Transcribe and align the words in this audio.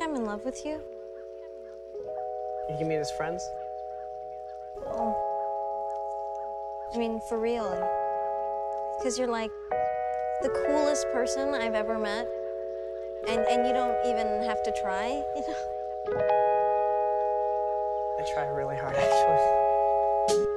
I'm 0.00 0.14
in 0.14 0.24
love 0.24 0.44
with 0.44 0.64
you? 0.64 0.80
You 2.78 2.86
mean 2.86 3.00
as 3.00 3.10
friends? 3.10 3.42
Oh. 4.86 5.14
I 6.94 6.98
mean, 6.98 7.20
for 7.28 7.38
real. 7.38 7.68
Because 8.98 9.18
you're 9.18 9.28
like 9.28 9.50
the 10.42 10.48
coolest 10.66 11.06
person 11.12 11.54
I've 11.54 11.74
ever 11.74 11.98
met. 11.98 12.28
And, 13.28 13.40
and 13.40 13.66
you 13.66 13.72
don't 13.72 13.96
even 14.06 14.48
have 14.48 14.62
to 14.64 14.72
try, 14.82 15.08
you 15.08 15.42
know? 15.46 15.54
I 18.18 18.24
try 18.34 18.46
really 18.48 18.76
hard, 18.76 18.96
actually. 20.28 20.51